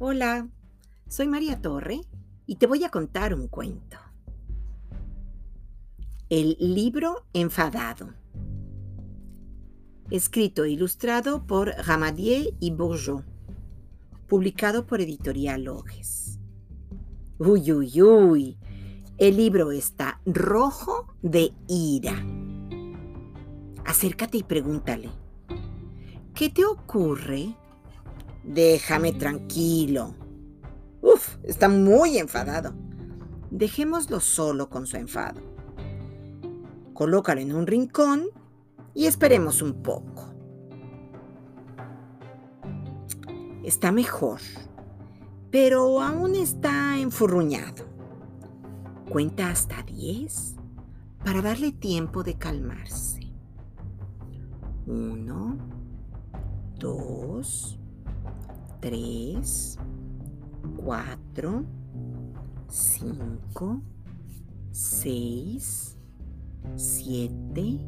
Hola, 0.00 0.48
soy 1.06 1.28
María 1.28 1.62
Torre 1.62 2.00
y 2.46 2.56
te 2.56 2.66
voy 2.66 2.82
a 2.82 2.90
contar 2.90 3.32
un 3.32 3.46
cuento. 3.46 3.96
El 6.28 6.56
libro 6.58 7.26
enfadado. 7.32 8.12
Escrito 10.10 10.64
e 10.64 10.72
ilustrado 10.72 11.46
por 11.46 11.68
Ramadier 11.68 12.54
y 12.58 12.72
Bourgeot. 12.72 13.24
Publicado 14.26 14.84
por 14.84 15.00
Editorial 15.00 15.62
Loges. 15.62 16.40
Uy, 17.38 17.70
uy, 17.70 18.02
uy. 18.02 18.58
El 19.16 19.36
libro 19.36 19.70
está 19.70 20.20
rojo 20.26 21.14
de 21.22 21.52
ira. 21.68 22.16
Acércate 23.84 24.38
y 24.38 24.42
pregúntale. 24.42 25.10
¿Qué 26.34 26.50
te 26.50 26.64
ocurre? 26.64 27.54
Déjame 28.44 29.12
tranquilo. 29.12 30.14
Uf, 31.00 31.36
está 31.42 31.68
muy 31.68 32.18
enfadado. 32.18 32.74
Dejémoslo 33.50 34.20
solo 34.20 34.68
con 34.68 34.86
su 34.86 34.96
enfado. 34.96 35.40
Colócalo 36.92 37.40
en 37.40 37.54
un 37.54 37.66
rincón 37.66 38.26
y 38.94 39.06
esperemos 39.06 39.62
un 39.62 39.82
poco. 39.82 40.30
Está 43.64 43.92
mejor, 43.92 44.40
pero 45.50 46.00
aún 46.00 46.34
está 46.34 46.98
enfurruñado. 46.98 47.86
Cuenta 49.08 49.50
hasta 49.50 49.82
10 49.82 50.54
para 51.24 51.40
darle 51.40 51.72
tiempo 51.72 52.22
de 52.22 52.34
calmarse. 52.34 53.32
Uno, 54.86 55.56
dos, 56.78 57.78
tres, 58.84 59.78
cuatro, 60.76 61.64
cinco, 62.68 63.80
seis, 64.72 65.96
siete, 66.76 67.78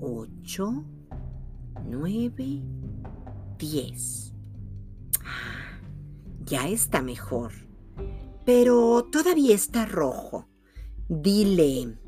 ocho, 0.00 0.84
nueve, 1.84 2.62
diez. 3.58 4.32
Ah, 5.24 5.80
ya 6.44 6.68
está 6.68 7.02
mejor, 7.02 7.50
pero 8.46 9.08
todavía 9.10 9.56
está 9.56 9.86
rojo. 9.86 10.46
Dile, 11.08 11.98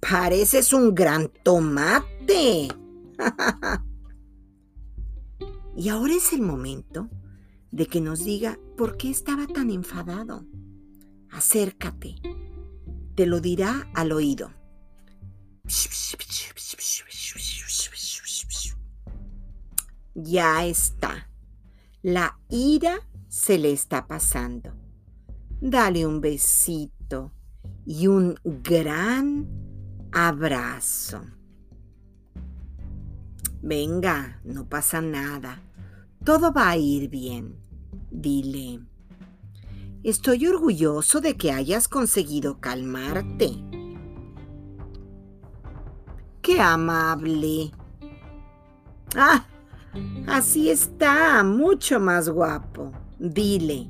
pareces 0.00 0.72
un 0.72 0.94
gran 0.94 1.30
tomate. 1.42 2.68
y 5.76 5.88
ahora 5.88 6.14
es 6.14 6.32
el 6.32 6.42
momento 6.42 7.08
de 7.70 7.86
que 7.86 8.00
nos 8.00 8.24
diga 8.24 8.58
por 8.76 8.96
qué 8.96 9.10
estaba 9.10 9.46
tan 9.46 9.70
enfadado. 9.70 10.46
Acércate, 11.30 12.14
te 13.14 13.26
lo 13.26 13.40
dirá 13.40 13.90
al 13.94 14.12
oído. 14.12 14.52
Ya 20.14 20.64
está. 20.64 21.28
La 22.02 22.38
ira 22.48 23.00
se 23.28 23.58
le 23.58 23.72
está 23.72 24.06
pasando. 24.06 24.72
Dale 25.60 26.06
un 26.06 26.20
besito 26.20 27.32
y 27.84 28.06
un 28.06 28.38
gran 28.44 29.48
abrazo. 30.12 31.22
Venga, 33.66 34.42
no 34.44 34.68
pasa 34.68 35.00
nada. 35.00 35.62
Todo 36.22 36.52
va 36.52 36.68
a 36.68 36.76
ir 36.76 37.08
bien. 37.08 37.56
Dile. 38.10 38.80
Estoy 40.02 40.46
orgulloso 40.46 41.22
de 41.22 41.38
que 41.38 41.50
hayas 41.50 41.88
conseguido 41.88 42.60
calmarte. 42.60 43.54
¡Qué 46.42 46.60
amable! 46.60 47.72
Ah, 49.16 49.46
así 50.26 50.68
está, 50.68 51.42
mucho 51.42 51.98
más 51.98 52.28
guapo. 52.28 52.92
Dile. 53.18 53.88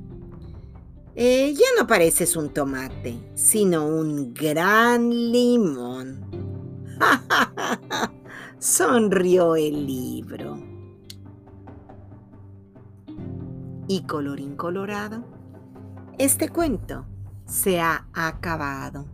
Eh, 1.16 1.52
ya 1.52 1.66
no 1.76 1.88
pareces 1.88 2.36
un 2.36 2.54
tomate, 2.54 3.18
sino 3.34 3.88
un 3.88 4.32
gran 4.32 5.10
limón. 5.10 6.30
Sonrió 8.66 9.56
el 9.56 9.86
libro. 9.86 10.56
Y 13.86 14.04
colorín 14.06 14.56
colorado, 14.56 15.22
este 16.16 16.48
cuento 16.48 17.04
se 17.44 17.82
ha 17.82 18.06
acabado. 18.14 19.04